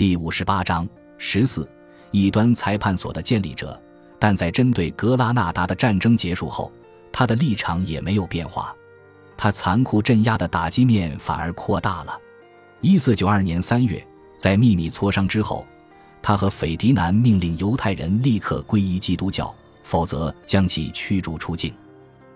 [0.00, 1.68] 第五十八章十四
[2.10, 3.78] 异端裁判所的建立者，
[4.18, 6.72] 但在针对格拉纳达的战争结束后，
[7.12, 8.74] 他的立场也没有变化。
[9.36, 12.18] 他残酷镇压的打击面反而扩大了。
[12.80, 14.02] 一四九二年三月，
[14.38, 15.66] 在秘密磋商之后，
[16.22, 21.74] 他和斐迪南命令犹太人立刻皈依基督教，否则将其驱逐出境。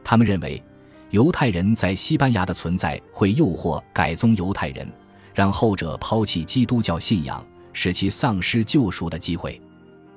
[0.05, 0.63] 他们认为，
[1.09, 4.87] 犹太人在西班牙的存在会诱惑改宗犹太人，
[5.33, 7.43] 让后者抛弃基督教信仰。
[7.75, 9.61] 使其丧失救赎的机会。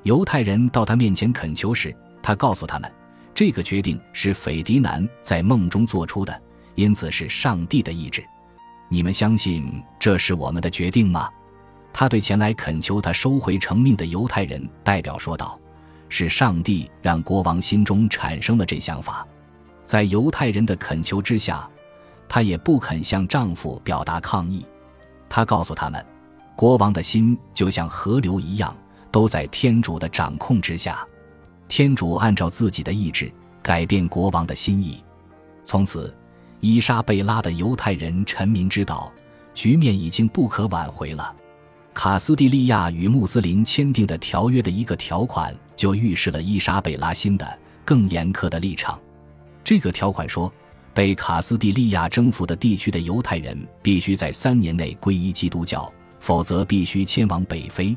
[0.04, 1.94] 犹太人到他面前恳求时，
[2.24, 2.90] 他告诉他们，
[3.36, 6.42] 这个决定是斐迪南在梦中做出的，
[6.76, 8.24] 因此是上帝的意志。
[8.88, 11.30] 你们相信这是我们的决定吗？
[11.92, 15.60] 他对前来恳求他收回成命的犹太人代表说道
[16.08, 19.28] ：“是上帝让国王心中产生了这想法。”
[19.84, 21.68] 在犹太人的恳求之下，
[22.30, 24.66] 他也不肯向丈夫表达抗议。
[25.28, 26.06] 他告诉他们。
[26.58, 28.76] 国王的心就像河流一样，
[29.12, 31.08] 都在天主的掌控之下。
[31.68, 33.32] 天主按照自己的意志
[33.62, 35.04] 改变国王的心意。
[35.64, 36.12] 从此，
[36.60, 39.12] 伊莎贝拉的犹太人臣民知道，
[39.54, 41.36] 局面已经不可挽回了。
[41.94, 49.00] 卡斯蒂利亚与穆斯林签订的条约的一个条款，就预示了伊莎贝拉新的更严苛的立场。
[49.64, 50.52] 这个条款说，
[50.92, 55.94] 被卡斯蒂利亚征服的地区的犹太人必须在三年内皈依基督教。
[56.20, 57.96] 否则必须迁往北非，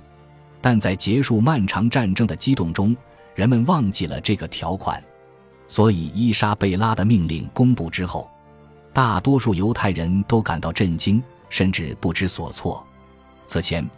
[0.60, 2.96] 但在结束漫长战争的激动中，
[3.34, 5.02] 人们忘记了这个条款，
[5.68, 8.30] 所以伊莎贝拉的命令公布之后，
[8.92, 12.84] 大多数犹太人都感到震惊，甚至不知所措。
[13.46, 13.88] 此前，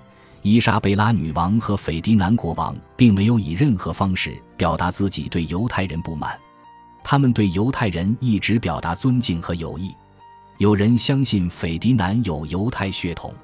[0.42, 6.39] 伊莎贝拉女王和斐迪南国王并没有以任何方式表达自己对犹太人不满，
[7.05, 9.95] 他们对犹太人一直表达尊敬和友谊。
[10.59, 13.34] 有人相信斐迪南有犹太血统。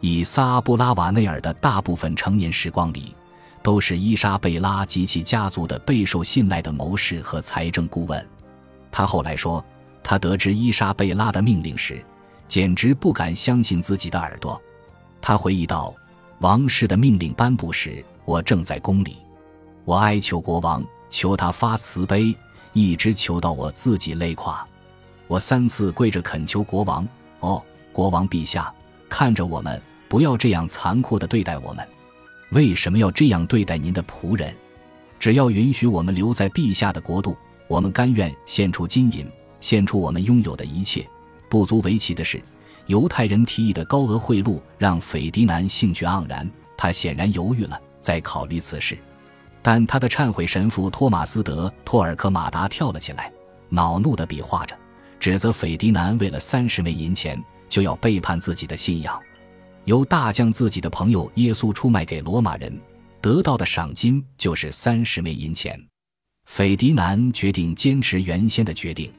[0.00, 3.14] 以萨布拉瓦内尔的大部分成年时光里，
[3.62, 8.26] 都是伊莎贝拉及其家族的备受信赖的谋士和财政顾问。
[8.90, 9.62] 他后来说，
[10.02, 12.02] 他得知伊莎贝拉的命令时，
[12.48, 14.60] 简直不敢相信自己的耳朵。
[15.20, 15.94] 他回忆道
[16.40, 19.18] ：“王室的命令颁布时，我正在宫里，
[19.84, 22.34] 我哀求国王，求他发慈悲，
[22.72, 24.66] 一直求到我自己累垮。
[25.26, 27.06] 我三次跪着恳求国王
[27.40, 27.62] ：‘哦，
[27.92, 28.72] 国王陛下，
[29.10, 31.86] 看着我们。’”不要这样残酷地对待我们，
[32.50, 34.52] 为什么要这样对待您的仆人？
[35.20, 37.36] 只要允许我们留在陛下的国度，
[37.68, 39.24] 我们甘愿献出金银，
[39.60, 41.06] 献出我们拥有的一切。
[41.48, 42.42] 不足为奇的是，
[42.86, 48.98] 犹太人提议的高额贿赂让斐迪南兴趣盎然，他显然犹豫了，在考虑此事。
[49.62, 53.32] 但他的忏悔神父托马斯德托尔科马达跳了起来，
[53.68, 54.76] 恼怒地比划着，
[55.20, 59.16] 指责斐迪南为了三十枚银钱就要背叛自己的信仰。
[59.84, 62.78] 由大将自己的朋友耶稣出卖给罗马人，
[63.20, 65.78] 得到的赏金就是三十枚银钱。
[66.46, 69.12] 斐迪南决定坚持原先的决定。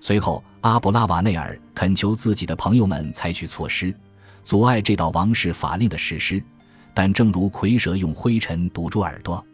[0.00, 3.94] 随后，阿布拉瓦内尔恳求自己的朋友们采取措施，
[4.44, 6.42] 阻碍这道王室法令的实施。
[6.92, 9.44] 但正如蝰蛇用灰尘堵住耳朵，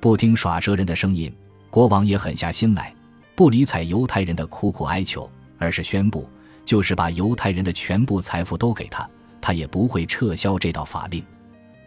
[0.00, 1.30] 不听耍蛇人的声音，
[1.68, 2.94] 国王也狠下心来，
[3.34, 6.28] 不理睬犹太人的苦苦哀求，而是宣布，
[6.64, 9.08] 就是把犹太人的全部财富都给他。
[9.48, 11.24] 他也不会撤销这道法令。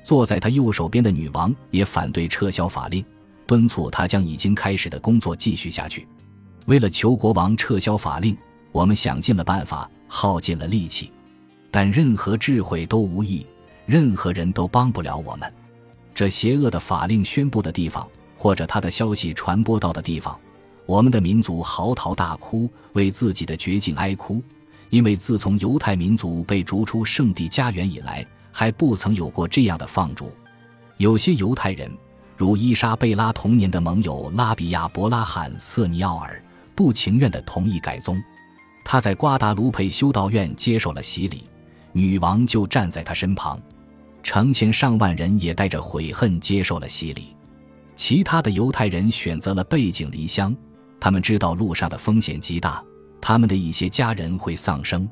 [0.01, 3.05] 坐在他右手边的女王也反对撤销法令，
[3.45, 6.07] 敦促他将已经开始的工作继续下去。
[6.65, 8.35] 为了求国王撤销法令，
[8.71, 11.11] 我们想尽了办法，耗尽了力气，
[11.69, 13.45] 但任何智慧都无益，
[13.85, 15.53] 任何人都帮不了我们。
[16.15, 20.35] 这邪恶的法令宣布的地方，或者他的消息传播到的地方，
[20.87, 24.41] 我们的民族嚎啕大哭，为自己的绝境哀哭。
[24.91, 30.31] 因为自从犹太民族被逐出圣地家园以来，还不曾有过这样的放逐。
[30.97, 31.89] 有些犹太人，
[32.37, 36.43] 如伊莎贝拉童年的盟友拉比亚·伯拉罕·瑟尼奥尔，
[36.75, 38.21] 不情愿地同意改宗。
[38.83, 41.45] 他在瓜达卢佩修道院接受了洗礼，
[41.93, 43.57] 女王就站在他身旁。
[44.21, 47.35] 成千上万人也带着悔恨接受了洗礼。
[47.95, 50.53] 其他的犹太人选择了背井离乡，
[50.99, 52.83] 他们知道路上的风险极大。
[53.21, 55.07] 他们的一些家人会丧生。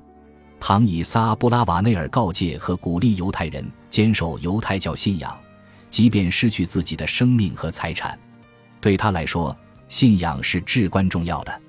[0.59, 5.39] 唐以撒·布拉瓦内尔告诫和鼓励犹太人坚守犹太教信仰，
[5.89, 8.19] 即便失去自己的生命和财产。
[8.81, 9.56] 对他来说，
[9.88, 11.61] 信仰是至关重要的。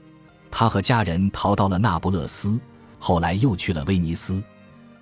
[0.51, 2.59] 他和家人逃到了那不勒斯，
[2.99, 4.43] 后来又去了威尼斯。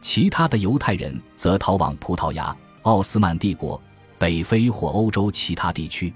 [0.03, 3.81] 其他的犹太人则逃往葡萄牙、奥斯曼帝国、
[4.19, 6.13] 北非或欧洲其他地区。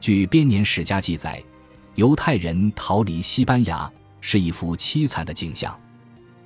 [0.00, 1.42] 据编年史家记载，
[1.94, 3.90] 犹太人逃离西班牙。
[4.26, 5.78] 是一幅凄惨的景象。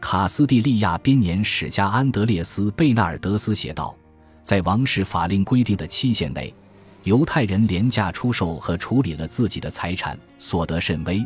[0.00, 3.94] 卡斯蒂利亚编年史家安德烈斯·贝纳尔德斯写道
[4.42, 6.52] ：“在王室法令规定的期限内，
[7.04, 11.25] 犹太人廉价出售和处理了自己的财产，所得甚微。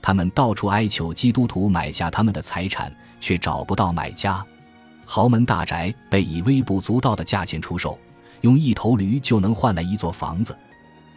[0.00, 2.90] 他们到处哀求基督徒买下他们的财产，
[3.20, 4.42] 却找不到买家。
[5.04, 7.98] 豪门大宅被以微不足道的价钱出售，
[8.40, 10.56] 用一头驴就能换来一座房子，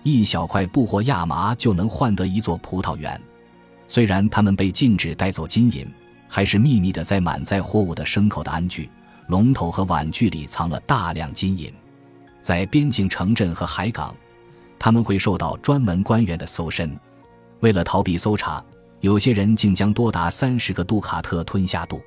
[0.03, 3.19] 一小块布或亚麻就能换得一座葡萄园。
[3.87, 5.85] 虽然他们被禁止带走金银，
[6.27, 8.89] 还是秘密的在满载货物的牲口的鞍具、
[9.27, 11.71] 龙头和碗具里藏了大量金银。
[12.41, 14.15] 在边境城镇和海港，
[14.77, 16.97] 他们会受到专门官员的搜身。
[17.59, 18.63] 为了逃避搜查。
[19.01, 22.01] 有些人竟将多达三十个杜卡特吞下肚。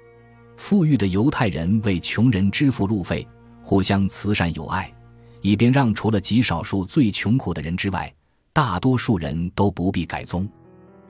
[0.56, 3.24] 富裕的犹太人为穷人支付路费，
[3.62, 4.92] 互相慈善友爱，
[5.40, 8.12] 以便让除了极少数最穷苦的人之外，
[8.52, 10.48] 大多数人都不必改宗。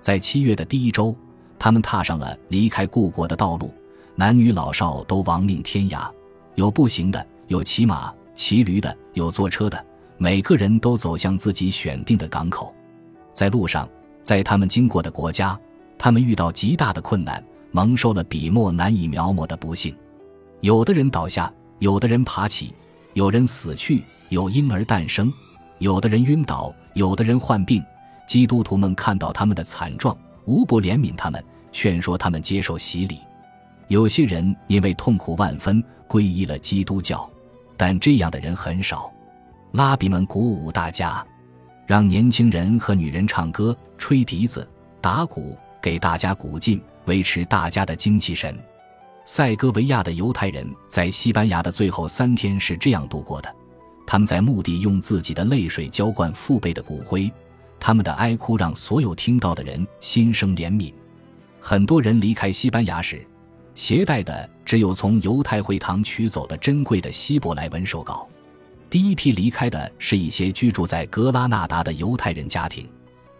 [0.00, 1.14] 在七月的第一周，
[1.58, 3.72] 他们踏上了离开故国的道路，
[4.14, 6.08] 男女老少都亡命天涯，
[6.54, 9.84] 有步行的，有骑马、骑驴的，有坐车的，
[10.16, 12.74] 每个人都走向自己选定的港口。
[13.32, 13.88] 在路上，
[14.22, 15.58] 在他们经过的国家。
[16.00, 19.92] 他们遇到极大的困难，蒙受了笔墨难以描摹的不幸。
[20.60, 22.72] 有的人倒下，有的人爬起，
[23.14, 25.32] 有人死去，有婴儿诞生，
[25.78, 27.82] 有的人晕倒，有的人患病。
[28.28, 30.14] 基督徒们看到他们的惨状，
[30.44, 31.42] 无不怜悯他们，
[31.72, 33.18] 劝说他们接受洗礼。
[33.88, 37.28] 有些人因为痛苦万分，皈依了基督教，
[37.74, 39.10] 但这样的人很少。
[39.72, 41.26] 拉比们鼓舞大家，
[41.86, 44.68] 让年轻人和女人唱歌、吹笛子、
[45.00, 45.56] 打鼓。
[45.80, 48.54] 给大家鼓劲，维持大家的精气神。
[49.24, 53.54] 塞戈维亚的犹太人在西班牙的最后三天是这样度过的：
[54.04, 57.32] 他们在墓地用自己的泪水浇灌父辈的骨灰，
[57.80, 60.92] 他们的哀哭让所有听到的人心生怜悯。
[61.60, 63.26] 很多人离开西班牙时，
[63.74, 68.28] 携带的只有从犹太会堂取走的珍贵的希伯来文手稿。
[68.90, 72.88] 第一批离开的是一些居住在格拉纳达的犹太人家庭。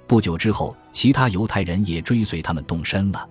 [0.06, 3.28] 不久之后，其他犹太人也追随他们动身了。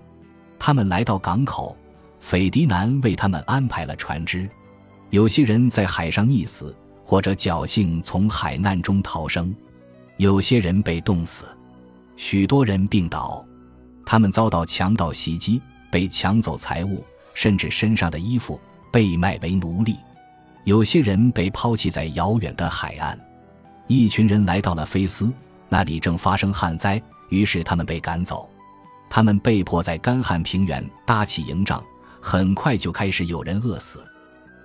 [0.58, 1.76] 他们来到港口，
[2.20, 4.48] 斐迪南为他们安排了船只。
[5.10, 9.54] 有些人在海上溺死，或者侥幸从海难中逃生；
[10.18, 11.44] 有些人被冻死，
[12.16, 13.44] 许多人病倒。
[14.04, 15.62] 他们遭到强盗袭击，
[15.92, 17.04] 被抢走财物，
[17.34, 18.60] 甚至身上的衣服，
[18.90, 19.96] 被卖为奴隶。
[20.64, 23.16] 有些人被抛弃在遥远的海岸。
[23.86, 25.32] 一群人来到了菲斯。
[25.68, 28.50] 那里正发生旱灾，于是他们被赶走。
[29.08, 31.80] 他们被迫在干旱平原搭起营帐，
[32.20, 34.04] 很快就开始有人饿死。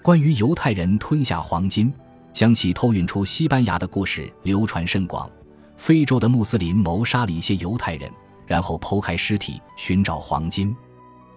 [0.01, 1.93] 关于犹太人吞下黄金，
[2.31, 5.29] 将其偷运出西班牙的故事流传甚广。
[5.83, 8.09] 非洲的穆斯林谋杀了一些犹太人，
[8.47, 10.73] 然后剖开尸体寻找黄金。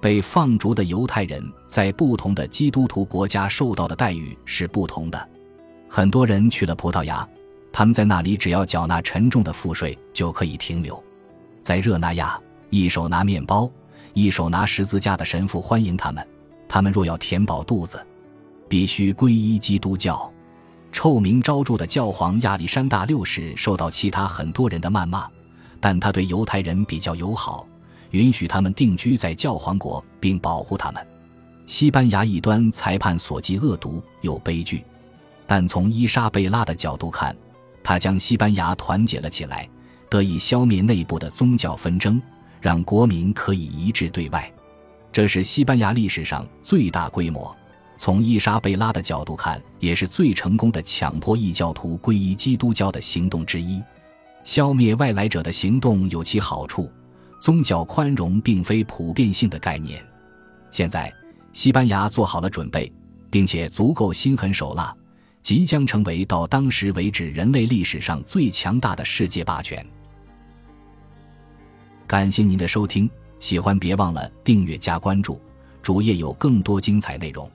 [0.01, 5.29] 被放逐的犹太人在不同的基督徒国家受到的待遇是不同的。
[5.89, 7.29] 很多人去了葡萄牙。
[7.73, 11.03] 他们在那里只要缴纳沉重的赋税就可以停留。
[11.61, 12.41] 在热那亚，
[12.71, 13.69] 一手拿面包，
[14.15, 16.25] 一手拿十字架的神父欢迎他们。
[16.69, 18.01] 他们若要填饱肚子，
[18.69, 20.33] 必须皈依基督教。
[20.97, 25.29] 臭名昭著的教皇亚历山大六世受到其他很多人的谩骂，
[25.79, 27.69] 但他对犹太人比较友好，
[28.13, 31.07] 允许他们定居在教皇国并保护他们。
[31.67, 34.83] 西班牙一端裁判所记恶毒有悲剧，
[35.47, 37.37] 但从伊莎贝拉的角度看。
[37.85, 39.69] 他将西班牙团结了起来，
[40.09, 42.19] 得以消灭内部的宗教纷争，
[42.59, 44.51] 让国民可以一致对外。
[45.13, 47.55] 这是西班牙历史上最大规模，
[47.99, 53.83] 从伊莎贝拉的角度看，也是最成功的强迫异教徒皈依基督教的行动之一。
[54.45, 56.91] 消灭外来者的行动有其好处，
[57.41, 60.05] 宗教宽容并非普遍性的概念。
[60.71, 61.13] 现在，
[61.53, 62.93] 西班牙做好了准备，
[63.31, 64.95] 并且足够心狠手辣。
[65.43, 69.87] 即将成为到当时为止人类历史上最强大的世界霸权。
[72.05, 75.41] 感谢您的收听，喜欢别忘了订阅加关注，
[75.83, 77.49] 主页有更多精彩内容。